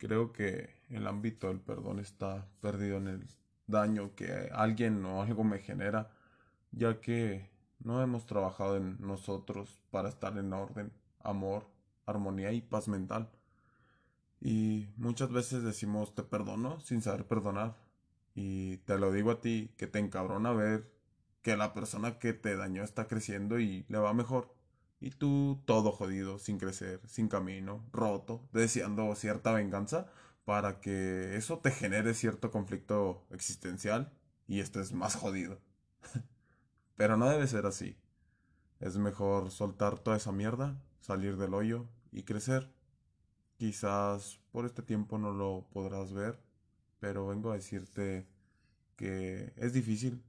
Creo 0.00 0.32
que 0.32 0.70
el 0.88 1.06
ámbito 1.06 1.48
del 1.48 1.60
perdón 1.60 2.00
está 2.00 2.48
perdido 2.62 2.96
en 2.96 3.06
el 3.06 3.26
daño 3.66 4.14
que 4.16 4.48
alguien 4.50 5.04
o 5.04 5.20
algo 5.20 5.44
me 5.44 5.58
genera, 5.58 6.10
ya 6.72 7.02
que 7.02 7.50
no 7.80 8.02
hemos 8.02 8.24
trabajado 8.24 8.78
en 8.78 8.96
nosotros 8.98 9.82
para 9.90 10.08
estar 10.08 10.38
en 10.38 10.54
orden, 10.54 10.90
amor, 11.22 11.66
armonía 12.06 12.50
y 12.50 12.62
paz 12.62 12.88
mental. 12.88 13.30
Y 14.40 14.88
muchas 14.96 15.30
veces 15.30 15.62
decimos 15.62 16.14
te 16.14 16.22
perdono 16.22 16.80
sin 16.80 17.02
saber 17.02 17.26
perdonar. 17.26 17.76
Y 18.34 18.78
te 18.78 18.98
lo 18.98 19.12
digo 19.12 19.32
a 19.32 19.40
ti, 19.42 19.74
que 19.76 19.86
te 19.86 19.98
encabrona 19.98 20.52
ver 20.52 20.90
que 21.42 21.58
la 21.58 21.74
persona 21.74 22.18
que 22.18 22.32
te 22.32 22.56
dañó 22.56 22.84
está 22.84 23.06
creciendo 23.06 23.60
y 23.60 23.84
le 23.88 23.98
va 23.98 24.14
mejor. 24.14 24.54
Y 25.00 25.10
tú 25.10 25.62
todo 25.64 25.92
jodido, 25.92 26.38
sin 26.38 26.58
crecer, 26.58 27.00
sin 27.06 27.28
camino, 27.28 27.84
roto, 27.92 28.46
deseando 28.52 29.14
cierta 29.14 29.52
venganza 29.52 30.10
para 30.44 30.80
que 30.80 31.36
eso 31.36 31.58
te 31.58 31.70
genere 31.70 32.14
cierto 32.14 32.50
conflicto 32.50 33.24
existencial 33.30 34.12
y 34.46 34.60
estés 34.60 34.92
más 34.92 35.16
jodido. 35.16 35.58
Pero 36.96 37.16
no 37.16 37.28
debe 37.28 37.46
ser 37.46 37.66
así. 37.66 37.96
Es 38.80 38.96
mejor 38.98 39.50
soltar 39.50 39.98
toda 39.98 40.16
esa 40.16 40.32
mierda, 40.32 40.82
salir 41.00 41.36
del 41.36 41.54
hoyo 41.54 41.86
y 42.12 42.24
crecer. 42.24 42.70
Quizás 43.56 44.40
por 44.52 44.66
este 44.66 44.82
tiempo 44.82 45.18
no 45.18 45.32
lo 45.32 45.66
podrás 45.72 46.12
ver, 46.12 46.40
pero 46.98 47.26
vengo 47.26 47.50
a 47.50 47.56
decirte 47.56 48.26
que 48.96 49.52
es 49.56 49.72
difícil, 49.72 50.22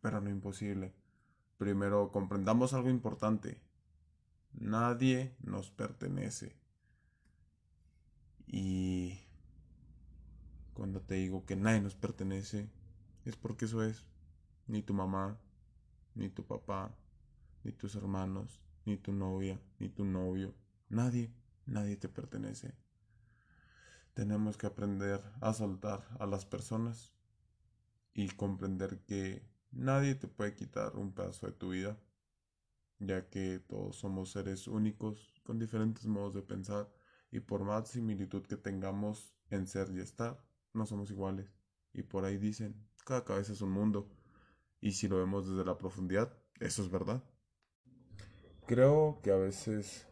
pero 0.00 0.20
no 0.20 0.30
imposible. 0.30 0.94
Primero 1.58 2.10
comprendamos 2.12 2.74
algo 2.74 2.90
importante. 2.90 3.60
Nadie 4.58 5.36
nos 5.40 5.70
pertenece. 5.70 6.56
Y 8.46 9.20
cuando 10.72 11.02
te 11.02 11.16
digo 11.16 11.44
que 11.44 11.56
nadie 11.56 11.82
nos 11.82 11.94
pertenece, 11.94 12.70
es 13.26 13.36
porque 13.36 13.66
eso 13.66 13.82
es. 13.82 14.06
Ni 14.66 14.82
tu 14.82 14.94
mamá, 14.94 15.38
ni 16.14 16.30
tu 16.30 16.46
papá, 16.46 16.96
ni 17.64 17.72
tus 17.72 17.96
hermanos, 17.96 18.62
ni 18.86 18.96
tu 18.96 19.12
novia, 19.12 19.60
ni 19.78 19.90
tu 19.90 20.06
novio. 20.06 20.54
Nadie, 20.88 21.30
nadie 21.66 21.96
te 21.96 22.08
pertenece. 22.08 22.74
Tenemos 24.14 24.56
que 24.56 24.66
aprender 24.66 25.22
a 25.42 25.52
soltar 25.52 26.02
a 26.18 26.26
las 26.26 26.46
personas 26.46 27.12
y 28.14 28.28
comprender 28.28 29.00
que 29.00 29.46
nadie 29.70 30.14
te 30.14 30.28
puede 30.28 30.54
quitar 30.54 30.96
un 30.96 31.12
pedazo 31.12 31.46
de 31.46 31.52
tu 31.52 31.70
vida 31.70 31.98
ya 32.98 33.28
que 33.28 33.58
todos 33.58 33.96
somos 33.96 34.30
seres 34.30 34.66
únicos 34.68 35.34
con 35.44 35.58
diferentes 35.58 36.06
modos 36.06 36.34
de 36.34 36.42
pensar 36.42 36.90
y 37.30 37.40
por 37.40 37.64
más 37.64 37.88
similitud 37.88 38.42
que 38.46 38.56
tengamos 38.56 39.34
en 39.50 39.66
ser 39.66 39.90
y 39.90 40.00
estar, 40.00 40.42
no 40.72 40.86
somos 40.86 41.10
iguales. 41.10 41.52
Y 41.92 42.02
por 42.02 42.24
ahí 42.24 42.38
dicen, 42.38 42.86
cada 43.04 43.24
cabeza 43.24 43.52
es 43.52 43.60
un 43.60 43.70
mundo. 43.70 44.10
Y 44.80 44.92
si 44.92 45.08
lo 45.08 45.18
vemos 45.18 45.48
desde 45.48 45.64
la 45.64 45.78
profundidad, 45.78 46.36
eso 46.60 46.82
es 46.82 46.90
verdad. 46.90 47.22
Creo 48.66 49.20
que 49.22 49.30
a 49.30 49.36
veces 49.36 50.06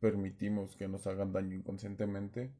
permitimos 0.00 0.76
que 0.76 0.88
nos 0.88 1.06
hagan 1.06 1.32
daño 1.32 1.54
inconscientemente 1.54 2.54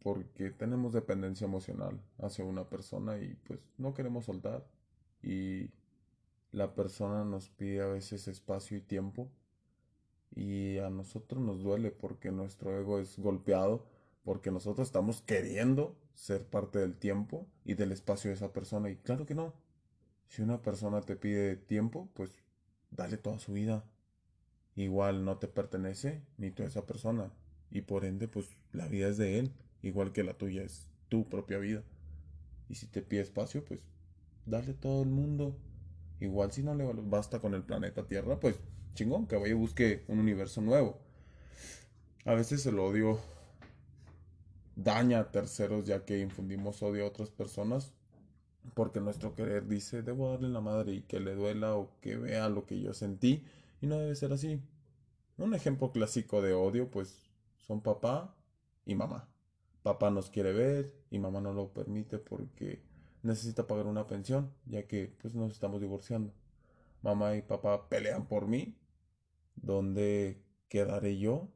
porque 0.00 0.50
tenemos 0.50 0.92
dependencia 0.92 1.46
emocional 1.46 2.00
hacia 2.18 2.44
una 2.44 2.68
persona 2.68 3.18
y 3.18 3.34
pues 3.46 3.60
no 3.78 3.94
queremos 3.94 4.26
soltar 4.26 4.66
y 5.22 5.70
la 6.52 6.74
persona 6.74 7.24
nos 7.24 7.50
pide 7.50 7.82
a 7.82 7.86
veces 7.86 8.28
espacio 8.28 8.76
y 8.76 8.80
tiempo 8.80 9.30
y 10.34 10.78
a 10.78 10.90
nosotros 10.90 11.42
nos 11.42 11.62
duele 11.62 11.90
porque 11.90 12.30
nuestro 12.30 12.78
ego 12.78 12.98
es 12.98 13.18
golpeado, 13.18 13.86
porque 14.24 14.50
nosotros 14.50 14.88
estamos 14.88 15.22
queriendo 15.22 15.96
ser 16.14 16.44
parte 16.44 16.78
del 16.78 16.96
tiempo 16.96 17.46
y 17.64 17.74
del 17.74 17.92
espacio 17.92 18.30
de 18.30 18.36
esa 18.36 18.52
persona 18.52 18.90
y 18.90 18.96
claro 18.96 19.26
que 19.26 19.34
no. 19.34 19.54
Si 20.28 20.42
una 20.42 20.60
persona 20.60 21.00
te 21.00 21.16
pide 21.16 21.56
tiempo, 21.56 22.08
pues 22.14 22.30
dale 22.90 23.16
toda 23.16 23.38
su 23.38 23.52
vida. 23.52 23.84
Igual 24.76 25.24
no 25.24 25.38
te 25.38 25.48
pertenece 25.48 26.22
ni 26.36 26.50
tú 26.50 26.62
a 26.62 26.66
esa 26.66 26.86
persona 26.86 27.32
y 27.70 27.82
por 27.82 28.04
ende 28.04 28.28
pues 28.28 28.56
la 28.72 28.86
vida 28.88 29.08
es 29.08 29.16
de 29.16 29.38
él, 29.38 29.52
igual 29.82 30.12
que 30.12 30.24
la 30.24 30.34
tuya 30.34 30.62
es 30.62 30.90
tu 31.08 31.28
propia 31.28 31.58
vida. 31.58 31.82
Y 32.68 32.74
si 32.74 32.86
te 32.86 33.02
pide 33.02 33.22
espacio, 33.22 33.64
pues 33.64 33.80
dale 34.44 34.74
todo 34.74 35.02
el 35.02 35.08
mundo 35.08 35.56
Igual 36.20 36.52
si 36.52 36.62
no 36.62 36.74
le 36.74 36.84
basta 36.92 37.40
con 37.40 37.54
el 37.54 37.62
planeta 37.62 38.06
Tierra, 38.06 38.40
pues 38.40 38.60
chingón, 38.94 39.26
que 39.26 39.36
vaya 39.36 39.50
y 39.50 39.54
busque 39.54 40.04
un 40.08 40.18
universo 40.18 40.60
nuevo. 40.60 40.98
A 42.24 42.34
veces 42.34 42.66
el 42.66 42.78
odio 42.78 43.18
daña 44.74 45.20
a 45.20 45.30
terceros 45.30 45.84
ya 45.84 46.04
que 46.04 46.18
infundimos 46.18 46.82
odio 46.82 47.04
a 47.04 47.08
otras 47.08 47.30
personas 47.30 47.92
porque 48.74 49.00
nuestro 49.00 49.34
querer 49.34 49.66
dice 49.66 50.02
debo 50.02 50.30
darle 50.30 50.48
la 50.48 50.60
madre 50.60 50.92
y 50.92 51.02
que 51.02 51.20
le 51.20 51.34
duela 51.34 51.74
o 51.74 51.90
que 52.00 52.16
vea 52.16 52.48
lo 52.48 52.66
que 52.66 52.80
yo 52.80 52.92
sentí 52.92 53.44
y 53.80 53.86
no 53.86 53.98
debe 53.98 54.14
ser 54.14 54.32
así. 54.32 54.60
Un 55.36 55.54
ejemplo 55.54 55.92
clásico 55.92 56.42
de 56.42 56.52
odio 56.52 56.90
pues 56.90 57.30
son 57.58 57.80
papá 57.80 58.34
y 58.84 58.94
mamá. 58.94 59.28
Papá 59.82 60.10
nos 60.10 60.30
quiere 60.30 60.52
ver 60.52 60.92
y 61.10 61.18
mamá 61.18 61.40
no 61.40 61.52
lo 61.52 61.72
permite 61.72 62.18
porque 62.18 62.82
necesita 63.28 63.66
pagar 63.66 63.86
una 63.86 64.06
pensión, 64.06 64.52
ya 64.66 64.86
que 64.86 65.14
pues 65.20 65.34
nos 65.34 65.52
estamos 65.52 65.80
divorciando. 65.80 66.32
Mamá 67.02 67.36
y 67.36 67.42
papá 67.42 67.88
pelean 67.88 68.26
por 68.26 68.48
mí. 68.48 68.76
¿Dónde 69.54 70.42
quedaré 70.68 71.18
yo? 71.18 71.48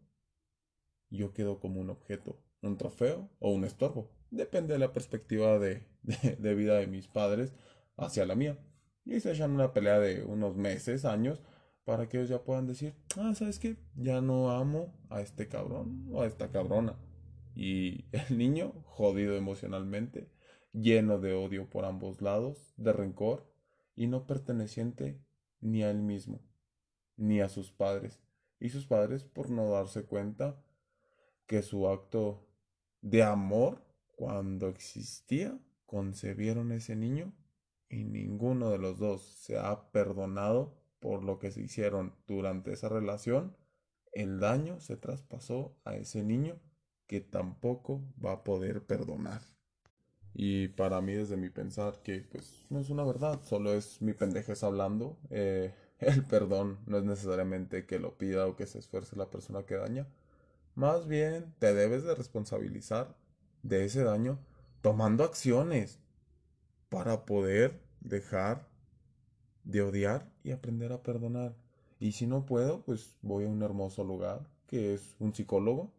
Yo 1.11 1.33
quedo 1.33 1.59
como 1.59 1.81
un 1.81 1.91
objeto, 1.91 2.41
un 2.63 2.79
trofeo 2.79 3.29
o 3.41 3.51
un 3.51 3.65
estorbo. 3.65 4.11
Depende 4.31 4.75
de 4.75 4.79
la 4.79 4.93
perspectiva 4.93 5.59
de, 5.59 5.87
de, 6.03 6.55
vida 6.55 6.77
de 6.77 6.87
mis 6.87 7.09
padres 7.09 7.53
hacia 7.97 8.27
la 8.27 8.35
mía. 8.35 8.59
Y 9.05 9.21
se 9.21 9.33
echan 9.33 9.51
una 9.51 9.73
pelea 9.73 9.99
de 9.99 10.25
unos 10.25 10.57
meses, 10.57 11.05
años, 11.05 11.43
para 11.85 12.09
que 12.09 12.19
ellos 12.19 12.31
ya 12.31 12.45
puedan 12.45 12.67
decir, 12.67 12.95
ah, 13.19 13.35
¿sabes 13.35 13.59
qué? 13.59 13.77
Ya 13.97 14.21
no 14.21 14.53
amo 14.53 14.95
a 15.11 15.21
este 15.21 15.49
cabrón 15.49 16.09
o 16.13 16.23
a 16.23 16.27
esta 16.27 16.51
cabrona. 16.51 16.97
Y 17.55 18.07
el 18.13 18.39
niño, 18.39 18.73
jodido 18.85 19.37
emocionalmente, 19.37 20.31
lleno 20.73 21.19
de 21.19 21.35
odio 21.35 21.69
por 21.69 21.85
ambos 21.85 22.21
lados, 22.23 22.73
de 22.77 22.93
rencor, 22.93 23.47
y 23.95 24.07
no 24.07 24.27
perteneciente 24.27 25.21
ni 25.61 25.83
a 25.83 25.91
él 25.91 26.03
mismo, 26.03 26.41
ni 27.17 27.41
a 27.41 27.49
sus 27.49 27.71
padres, 27.71 28.21
y 28.59 28.71
sus 28.71 28.87
padres 28.87 29.25
por 29.25 29.51
no 29.51 29.71
darse 29.71 30.05
cuenta 30.05 30.63
que 31.47 31.63
su 31.63 31.89
acto 31.89 32.47
de 33.01 33.23
amor, 33.23 33.85
cuando 34.17 34.69
existía, 34.69 35.59
concebieron 35.87 36.73
ese 36.73 36.97
niño 36.97 37.33
y 37.89 38.05
ninguno 38.05 38.71
de 38.71 38.79
los 38.79 38.99
dos 38.99 39.23
se 39.23 39.59
ha 39.59 39.91
perdonado 39.91 40.75
por 41.01 41.23
lo 41.25 41.39
que 41.39 41.51
se 41.51 41.61
hicieron 41.61 42.15
durante 42.27 42.73
esa 42.73 42.89
relación, 42.89 43.57
el 44.13 44.41
daño 44.41 44.81
se 44.81 44.97
traspasó 44.97 45.77
a 45.85 45.97
ese 45.97 46.23
niño 46.23 46.61
que 47.07 47.21
tampoco 47.21 48.03
va 48.25 48.33
a 48.33 48.45
poder 48.45 48.87
perdonar. 48.87 49.43
Y 50.35 50.69
para 50.69 51.01
mí, 51.01 51.15
desde 51.15 51.37
mi 51.37 51.51
pensar, 51.51 52.03
que 52.03 52.21
pues 52.21 52.65
no 52.71 52.81
es 52.81 52.91
una 52.91 53.05
verdad, 53.05 53.41
solo 53.45 53.75
es 53.75 54.01
mi 54.01 54.15
pendejez 54.15 54.63
hablando. 54.65 55.19
Eh, 55.31 55.75
el 55.99 56.25
perdón 56.25 56.79
no 56.87 56.99
es 56.99 57.05
necesariamente 57.05 57.87
que 57.87 57.99
lo 57.99 58.17
pida 58.17 58.47
o 58.47 58.57
que 58.57 58.67
se 58.67 58.79
esfuerce 58.79 59.17
la 59.17 59.31
persona 59.31 59.65
que 59.65 59.77
daña. 59.77 60.07
Más 60.75 61.07
bien, 61.07 61.55
te 61.59 61.75
debes 61.75 62.05
de 62.05 62.15
responsabilizar 62.15 63.15
de 63.63 63.85
ese 63.85 64.03
daño 64.03 64.39
tomando 64.81 65.25
acciones 65.25 66.01
para 66.89 67.25
poder 67.25 67.81
dejar 68.01 68.69
de 69.65 69.83
odiar 69.83 70.31
y 70.45 70.53
aprender 70.53 70.93
a 70.93 71.03
perdonar. 71.03 71.55
Y 72.01 72.13
si 72.13 72.27
no 72.27 72.47
puedo, 72.47 72.83
pues 72.83 73.17
voy 73.23 73.45
a 73.45 73.49
un 73.49 73.63
hermoso 73.63 74.03
lugar 74.03 74.49
que 74.67 74.95
es 74.95 75.15
un 75.21 75.35
psicólogo 75.35 75.93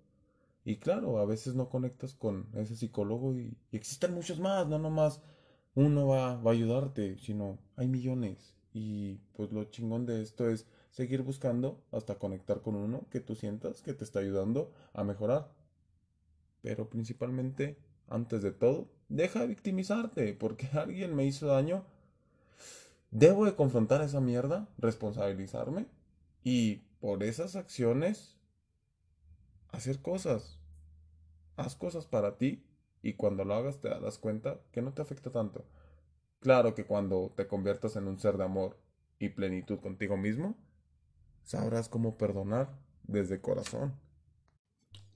y 0.65 0.77
claro, 0.77 1.17
a 1.19 1.25
veces 1.25 1.55
no 1.55 1.69
conectas 1.69 2.13
con 2.13 2.47
ese 2.53 2.75
psicólogo 2.75 3.35
y, 3.37 3.57
existen 3.71 4.13
muchos 4.13 4.39
más, 4.39 4.67
no 4.67 4.79
nomás 4.79 5.21
uno 5.75 6.07
va, 6.07 6.35
va 6.37 6.51
a 6.51 6.53
ayudarte, 6.53 7.17
sino 7.17 7.59
hay 7.75 7.87
millones. 7.87 8.55
Y 8.73 9.17
pues 9.33 9.51
lo 9.51 9.65
chingón 9.65 10.05
de 10.05 10.21
esto 10.21 10.49
es 10.49 10.65
seguir 10.91 11.21
buscando 11.21 11.83
hasta 11.91 12.15
conectar 12.15 12.61
con 12.61 12.75
uno 12.75 13.05
que 13.09 13.19
tú 13.19 13.35
sientas 13.35 13.81
que 13.81 13.93
te 13.93 14.03
está 14.03 14.19
ayudando 14.19 14.71
a 14.93 15.03
mejorar. 15.03 15.51
Pero 16.61 16.89
principalmente, 16.89 17.77
antes 18.07 18.41
de 18.41 18.51
todo, 18.51 18.89
deja 19.09 19.41
de 19.41 19.47
victimizarte 19.47 20.33
porque 20.33 20.67
alguien 20.73 21.15
me 21.15 21.25
hizo 21.25 21.47
daño. 21.47 21.85
Debo 23.11 23.45
de 23.45 23.55
confrontar 23.55 24.01
esa 24.01 24.21
mierda, 24.21 24.67
responsabilizarme 24.77 25.85
y 26.43 26.77
por 26.99 27.21
esas 27.23 27.55
acciones 27.55 28.37
hacer 29.73 30.01
cosas. 30.01 30.57
Haz 31.57 31.75
cosas 31.75 32.05
para 32.07 32.37
ti 32.37 32.65
y 33.01 33.13
cuando 33.13 33.43
lo 33.43 33.53
hagas 33.55 33.81
te 33.81 33.89
darás 33.89 34.17
cuenta 34.17 34.61
que 34.71 34.81
no 34.81 34.93
te 34.93 35.01
afecta 35.01 35.29
tanto. 35.31 35.65
Claro 36.39 36.73
que 36.73 36.85
cuando 36.85 37.33
te 37.35 37.47
conviertas 37.47 37.95
en 37.95 38.07
un 38.07 38.19
ser 38.19 38.37
de 38.37 38.45
amor 38.45 38.79
y 39.19 39.29
plenitud 39.29 39.79
contigo 39.79 40.15
mismo, 40.15 40.55
sabrás 41.43 41.89
cómo 41.89 42.17
perdonar 42.17 42.69
desde 43.03 43.41
corazón. 43.41 43.93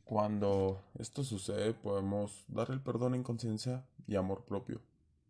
Cuando 0.04 0.84
esto 0.98 1.24
sucede 1.24 1.74
podemos 1.74 2.46
dar 2.48 2.72
el 2.72 2.82
perdón 2.82 3.16
en 3.16 3.24
conciencia 3.24 3.86
y 4.08 4.16
amor 4.16 4.46
propio. 4.46 4.82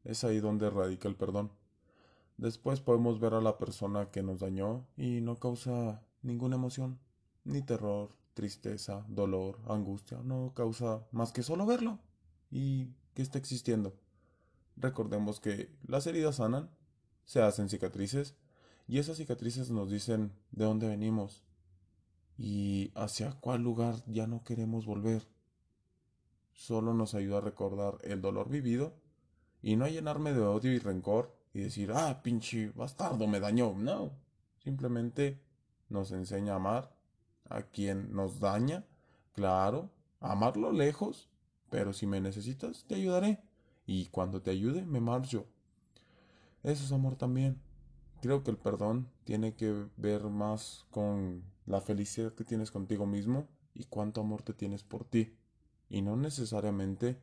Es 0.03 0.23
ahí 0.23 0.39
donde 0.39 0.69
radica 0.69 1.07
el 1.07 1.15
perdón. 1.15 1.51
Después 2.37 2.79
podemos 2.79 3.19
ver 3.19 3.33
a 3.33 3.41
la 3.41 3.57
persona 3.57 4.11
que 4.11 4.21
nos 4.21 4.39
dañó 4.39 4.85
y 4.95 5.21
no 5.21 5.39
causa 5.39 6.03
ninguna 6.21 6.55
emoción, 6.55 6.99
ni 7.43 7.63
terror, 7.63 8.11
tristeza, 8.37 9.03
dolor, 9.07 9.57
angustia, 9.67 10.19
no 10.23 10.53
causa 10.53 11.07
más 11.11 11.31
que 11.31 11.41
solo 11.41 11.65
verlo 11.65 11.97
y 12.51 12.93
que 13.15 13.23
está 13.23 13.39
existiendo. 13.39 13.95
Recordemos 14.75 15.39
que 15.39 15.75
las 15.87 16.05
heridas 16.05 16.35
sanan, 16.35 16.69
se 17.25 17.41
hacen 17.41 17.67
cicatrices 17.67 18.35
y 18.87 18.99
esas 18.99 19.17
cicatrices 19.17 19.71
nos 19.71 19.89
dicen 19.89 20.33
de 20.51 20.65
dónde 20.65 20.87
venimos 20.87 21.45
y 22.37 22.91
hacia 22.93 23.31
cuál 23.31 23.63
lugar 23.63 23.95
ya 24.05 24.27
no 24.27 24.43
queremos 24.43 24.85
volver. 24.85 25.27
Solo 26.53 26.93
nos 26.93 27.15
ayuda 27.15 27.39
a 27.39 27.41
recordar 27.41 27.97
el 28.03 28.21
dolor 28.21 28.49
vivido 28.49 28.93
y 29.63 29.77
no 29.77 29.85
a 29.85 29.89
llenarme 29.89 30.31
de 30.33 30.41
odio 30.41 30.71
y 30.71 30.77
rencor 30.77 31.35
y 31.55 31.61
decir, 31.61 31.91
ah, 31.91 32.21
pinche 32.21 32.69
bastardo 32.75 33.25
me 33.25 33.39
dañó. 33.39 33.73
No, 33.73 34.11
simplemente 34.63 35.41
nos 35.89 36.11
enseña 36.11 36.53
a 36.53 36.57
amar 36.57 36.96
a 37.49 37.63
quien 37.63 38.13
nos 38.13 38.39
daña, 38.39 38.85
claro, 39.33 39.89
amarlo 40.19 40.71
lejos, 40.71 41.29
pero 41.69 41.93
si 41.93 42.07
me 42.07 42.21
necesitas, 42.21 42.85
te 42.87 42.95
ayudaré. 42.95 43.41
Y 43.85 44.07
cuando 44.07 44.41
te 44.41 44.51
ayude, 44.51 44.85
me 44.85 44.99
marcho. 44.99 45.45
Eso 46.63 46.83
es 46.83 46.91
amor 46.91 47.15
también. 47.15 47.61
Creo 48.21 48.43
que 48.43 48.51
el 48.51 48.57
perdón 48.57 49.09
tiene 49.23 49.55
que 49.55 49.85
ver 49.95 50.23
más 50.25 50.85
con 50.91 51.43
la 51.65 51.81
felicidad 51.81 52.33
que 52.33 52.43
tienes 52.43 52.71
contigo 52.71 53.05
mismo 53.05 53.47
y 53.73 53.85
cuánto 53.85 54.21
amor 54.21 54.41
te 54.41 54.53
tienes 54.53 54.83
por 54.83 55.05
ti. 55.05 55.37
Y 55.89 56.01
no 56.01 56.15
necesariamente 56.15 57.21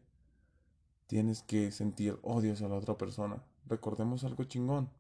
tienes 1.07 1.43
que 1.43 1.71
sentir 1.73 2.19
odio 2.23 2.53
hacia 2.53 2.69
la 2.69 2.77
otra 2.77 2.97
persona. 2.97 3.43
Recordemos 3.67 4.25
algo 4.25 4.45
chingón. 4.45 4.91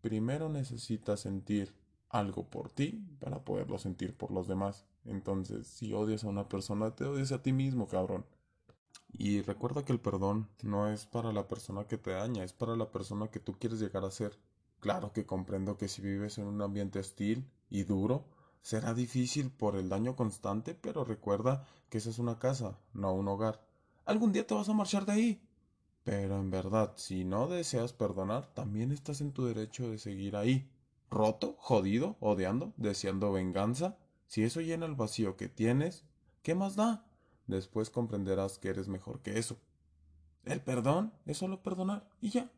Primero 0.00 0.48
necesitas 0.48 1.20
sentir 1.20 1.74
algo 2.10 2.48
por 2.48 2.70
ti 2.70 3.02
para 3.20 3.44
poderlo 3.44 3.78
sentir 3.78 4.16
por 4.16 4.30
los 4.30 4.46
demás. 4.46 4.84
Entonces, 5.04 5.66
si 5.66 5.92
odias 5.94 6.24
a 6.24 6.28
una 6.28 6.48
persona, 6.48 6.94
te 6.94 7.04
odias 7.04 7.32
a 7.32 7.42
ti 7.42 7.52
mismo, 7.52 7.88
cabrón. 7.88 8.26
Y 9.12 9.42
recuerda 9.42 9.84
que 9.84 9.92
el 9.92 10.00
perdón 10.00 10.48
no 10.62 10.88
es 10.88 11.06
para 11.06 11.32
la 11.32 11.48
persona 11.48 11.86
que 11.86 11.98
te 11.98 12.10
daña, 12.10 12.44
es 12.44 12.52
para 12.52 12.76
la 12.76 12.90
persona 12.90 13.28
que 13.28 13.40
tú 13.40 13.54
quieres 13.58 13.80
llegar 13.80 14.04
a 14.04 14.10
ser. 14.10 14.38
Claro 14.80 15.12
que 15.12 15.26
comprendo 15.26 15.76
que 15.76 15.88
si 15.88 16.02
vives 16.02 16.38
en 16.38 16.46
un 16.46 16.62
ambiente 16.62 16.98
hostil 16.98 17.48
y 17.68 17.84
duro, 17.84 18.26
será 18.62 18.94
difícil 18.94 19.50
por 19.50 19.76
el 19.76 19.88
daño 19.88 20.16
constante, 20.16 20.74
pero 20.74 21.04
recuerda 21.04 21.66
que 21.88 21.98
esa 21.98 22.10
es 22.10 22.18
una 22.18 22.38
casa, 22.38 22.78
no 22.92 23.12
un 23.14 23.28
hogar. 23.28 23.64
Algún 24.04 24.32
día 24.32 24.46
te 24.46 24.54
vas 24.54 24.68
a 24.68 24.74
marchar 24.74 25.06
de 25.06 25.12
ahí. 25.12 25.46
Pero 26.02 26.38
en 26.38 26.50
verdad, 26.50 26.94
si 26.96 27.24
no 27.24 27.46
deseas 27.46 27.92
perdonar, 27.92 28.52
también 28.54 28.90
estás 28.90 29.20
en 29.20 29.32
tu 29.32 29.44
derecho 29.44 29.90
de 29.90 29.98
seguir 29.98 30.34
ahí, 30.34 30.70
roto, 31.10 31.56
jodido, 31.58 32.16
odiando, 32.20 32.72
deseando 32.76 33.32
venganza. 33.32 33.98
Si 34.26 34.42
eso 34.44 34.60
llena 34.60 34.86
el 34.86 34.94
vacío 34.94 35.36
que 35.36 35.48
tienes, 35.48 36.04
¿qué 36.42 36.54
más 36.54 36.76
da? 36.76 37.06
Después 37.46 37.90
comprenderás 37.90 38.58
que 38.58 38.68
eres 38.68 38.88
mejor 38.88 39.20
que 39.20 39.38
eso. 39.38 39.56
El 40.44 40.60
perdón 40.60 41.12
es 41.26 41.38
solo 41.38 41.62
perdonar 41.62 42.08
y 42.20 42.30
ya. 42.30 42.50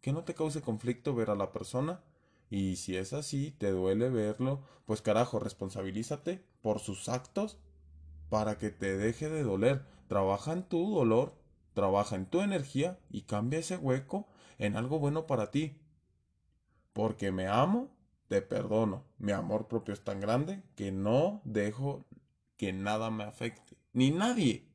Que 0.00 0.12
no 0.12 0.24
te 0.24 0.34
cause 0.34 0.60
conflicto 0.60 1.14
ver 1.14 1.30
a 1.30 1.34
la 1.34 1.52
persona 1.52 2.02
y 2.48 2.76
si 2.76 2.96
es 2.96 3.12
así, 3.12 3.50
te 3.50 3.70
duele 3.70 4.08
verlo, 4.08 4.62
pues 4.84 5.02
carajo, 5.02 5.40
responsabilízate 5.40 6.44
por 6.62 6.78
sus 6.78 7.08
actos 7.08 7.58
para 8.28 8.58
que 8.58 8.70
te 8.70 8.96
deje 8.96 9.28
de 9.28 9.42
doler. 9.42 9.84
Trabaja 10.06 10.52
en 10.52 10.62
tu 10.62 10.94
dolor, 10.94 11.34
trabaja 11.74 12.14
en 12.14 12.26
tu 12.26 12.42
energía 12.42 13.00
y 13.10 13.22
cambia 13.22 13.58
ese 13.58 13.76
hueco 13.76 14.28
en 14.58 14.76
algo 14.76 14.98
bueno 14.98 15.26
para 15.26 15.50
ti. 15.50 15.80
Porque 16.96 17.30
me 17.30 17.46
amo, 17.46 17.90
te 18.26 18.40
perdono. 18.40 19.04
Mi 19.18 19.32
amor 19.32 19.68
propio 19.68 19.92
es 19.92 20.02
tan 20.02 20.18
grande 20.18 20.62
que 20.76 20.92
no 20.92 21.42
dejo 21.44 22.06
que 22.56 22.72
nada 22.72 23.10
me 23.10 23.24
afecte, 23.24 23.76
ni 23.92 24.10
nadie. 24.10 24.66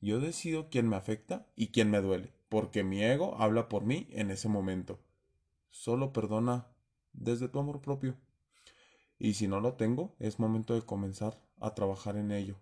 Yo 0.00 0.18
decido 0.18 0.70
quién 0.70 0.88
me 0.88 0.96
afecta 0.96 1.46
y 1.54 1.66
quién 1.66 1.90
me 1.90 2.00
duele, 2.00 2.32
porque 2.48 2.84
mi 2.84 3.02
ego 3.02 3.36
habla 3.38 3.68
por 3.68 3.84
mí 3.84 4.08
en 4.12 4.30
ese 4.30 4.48
momento. 4.48 4.98
Solo 5.68 6.10
perdona 6.10 6.68
desde 7.12 7.50
tu 7.50 7.58
amor 7.58 7.82
propio. 7.82 8.16
Y 9.18 9.34
si 9.34 9.46
no 9.46 9.60
lo 9.60 9.74
tengo, 9.74 10.16
es 10.18 10.38
momento 10.38 10.72
de 10.72 10.86
comenzar 10.86 11.38
a 11.60 11.74
trabajar 11.74 12.16
en 12.16 12.30
ello. 12.30 12.56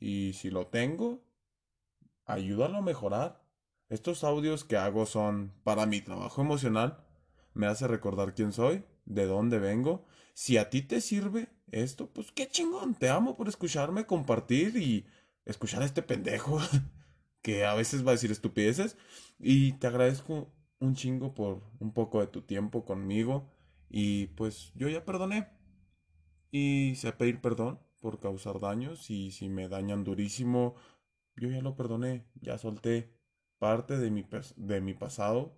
Y 0.00 0.32
si 0.32 0.50
lo 0.50 0.66
tengo, 0.66 1.22
ayúdalo 2.24 2.78
a 2.78 2.82
mejorar. 2.82 3.44
Estos 3.88 4.24
audios 4.24 4.64
que 4.64 4.76
hago 4.76 5.06
son 5.06 5.52
para 5.62 5.86
mi 5.86 6.00
trabajo 6.00 6.42
emocional. 6.42 7.05
Me 7.56 7.66
hace 7.66 7.88
recordar 7.88 8.34
quién 8.34 8.52
soy, 8.52 8.84
de 9.06 9.24
dónde 9.24 9.58
vengo. 9.58 10.04
Si 10.34 10.58
a 10.58 10.68
ti 10.68 10.82
te 10.82 11.00
sirve 11.00 11.48
esto, 11.72 12.12
pues 12.12 12.30
qué 12.30 12.46
chingón. 12.46 12.94
Te 12.94 13.08
amo 13.08 13.34
por 13.34 13.48
escucharme, 13.48 14.04
compartir 14.04 14.76
y 14.76 15.06
escuchar 15.46 15.80
a 15.80 15.86
este 15.86 16.02
pendejo 16.02 16.58
que 17.40 17.64
a 17.64 17.72
veces 17.72 18.04
va 18.04 18.10
a 18.10 18.12
decir 18.12 18.30
estupideces. 18.30 18.98
Y 19.38 19.72
te 19.72 19.86
agradezco 19.86 20.52
un 20.80 20.94
chingo 20.94 21.32
por 21.32 21.62
un 21.78 21.94
poco 21.94 22.20
de 22.20 22.26
tu 22.26 22.42
tiempo 22.42 22.84
conmigo. 22.84 23.50
Y 23.88 24.26
pues 24.26 24.72
yo 24.74 24.90
ya 24.90 25.06
perdoné. 25.06 25.48
Y 26.50 26.92
sé 26.96 27.12
pedir 27.12 27.40
perdón 27.40 27.80
por 28.02 28.20
causar 28.20 28.60
daños. 28.60 29.08
Y 29.08 29.30
si 29.30 29.48
me 29.48 29.70
dañan 29.70 30.04
durísimo, 30.04 30.74
yo 31.36 31.48
ya 31.48 31.62
lo 31.62 31.74
perdoné. 31.74 32.26
Ya 32.34 32.58
solté 32.58 33.16
parte 33.58 33.96
de 33.96 34.10
mi, 34.10 34.26
de 34.56 34.80
mi 34.82 34.92
pasado 34.92 35.56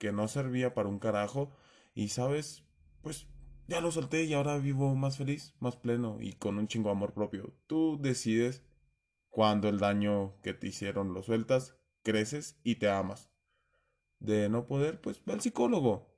que 0.00 0.10
no 0.10 0.26
servía 0.26 0.74
para 0.74 0.88
un 0.88 0.98
carajo. 0.98 1.52
Y 1.94 2.08
sabes, 2.08 2.64
pues 3.02 3.28
ya 3.68 3.80
lo 3.80 3.92
solté 3.92 4.24
y 4.24 4.32
ahora 4.32 4.56
vivo 4.58 4.96
más 4.96 5.18
feliz, 5.18 5.54
más 5.60 5.76
pleno 5.76 6.16
y 6.20 6.32
con 6.32 6.58
un 6.58 6.66
chingo 6.66 6.90
amor 6.90 7.12
propio. 7.12 7.54
Tú 7.68 7.98
decides 8.00 8.64
cuando 9.28 9.68
el 9.68 9.78
daño 9.78 10.40
que 10.42 10.54
te 10.54 10.66
hicieron 10.66 11.14
lo 11.14 11.22
sueltas, 11.22 11.76
creces 12.02 12.58
y 12.64 12.76
te 12.76 12.88
amas. 12.88 13.30
De 14.18 14.48
no 14.48 14.66
poder, 14.66 15.00
pues 15.00 15.22
ve 15.24 15.34
al 15.34 15.40
psicólogo. 15.42 16.10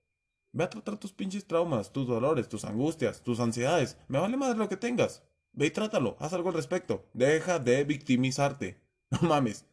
Ve 0.52 0.64
a 0.64 0.70
tratar 0.70 0.98
tus 0.98 1.12
pinches 1.12 1.46
traumas, 1.46 1.92
tus 1.92 2.06
dolores, 2.06 2.48
tus 2.48 2.64
angustias, 2.64 3.22
tus 3.22 3.40
ansiedades. 3.40 3.98
Me 4.06 4.18
vale 4.18 4.36
madre 4.36 4.58
lo 4.58 4.68
que 4.68 4.76
tengas. 4.76 5.24
Ve 5.52 5.66
y 5.66 5.70
trátalo, 5.70 6.16
haz 6.20 6.32
algo 6.32 6.50
al 6.50 6.54
respecto. 6.54 7.04
Deja 7.12 7.58
de 7.58 7.84
victimizarte. 7.84 8.80
No 9.10 9.28
mames. 9.28 9.66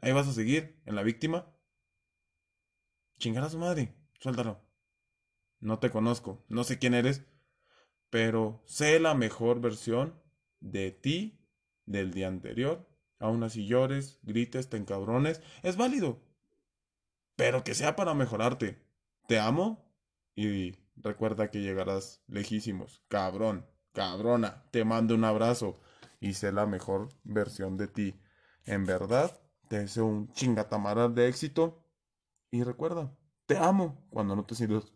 Ahí 0.00 0.12
vas 0.12 0.26
a 0.26 0.32
seguir, 0.32 0.80
en 0.86 0.94
la 0.94 1.02
víctima. 1.02 1.53
Chingar 3.18 3.44
a 3.44 3.50
su 3.50 3.58
madre. 3.58 3.94
Suéltalo. 4.20 4.60
No 5.60 5.78
te 5.78 5.90
conozco, 5.90 6.44
no 6.48 6.62
sé 6.64 6.78
quién 6.78 6.94
eres, 6.94 7.24
pero 8.10 8.62
sé 8.66 9.00
la 9.00 9.14
mejor 9.14 9.60
versión 9.60 10.20
de 10.60 10.90
ti 10.90 11.40
del 11.86 12.12
día 12.12 12.28
anterior. 12.28 12.86
Aún 13.18 13.42
así 13.42 13.66
llores, 13.66 14.18
grites, 14.22 14.68
te 14.68 14.76
encabrones, 14.76 15.40
es 15.62 15.76
válido. 15.76 16.20
Pero 17.36 17.64
que 17.64 17.74
sea 17.74 17.96
para 17.96 18.14
mejorarte. 18.14 18.84
Te 19.26 19.38
amo 19.38 19.90
y 20.34 20.76
recuerda 20.96 21.50
que 21.50 21.62
llegarás 21.62 22.22
lejísimos. 22.26 23.02
Cabrón, 23.08 23.66
cabrona, 23.92 24.64
te 24.70 24.84
mando 24.84 25.14
un 25.14 25.24
abrazo 25.24 25.80
y 26.20 26.34
sé 26.34 26.52
la 26.52 26.66
mejor 26.66 27.08
versión 27.22 27.76
de 27.76 27.88
ti. 27.88 28.20
En 28.64 28.84
verdad, 28.84 29.40
te 29.68 29.78
deseo 29.78 30.06
un 30.06 30.32
chingatamaral 30.32 31.14
de 31.14 31.28
éxito. 31.28 31.83
Y 32.54 32.62
recuerda, 32.62 33.12
te 33.46 33.58
amo 33.58 34.06
cuando 34.10 34.36
no 34.36 34.46
te 34.46 34.54
sientas 34.54 34.94